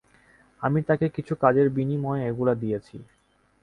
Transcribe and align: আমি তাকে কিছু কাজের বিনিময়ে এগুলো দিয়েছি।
আমি 0.61 0.79
তাকে 0.83 1.05
কিছু 1.09 1.33
কাজের 1.35 1.67
বিনিময়ে 1.69 2.27
এগুলো 2.29 2.53
দিয়েছি। 2.55 2.97